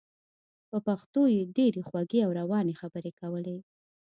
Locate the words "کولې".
3.19-3.57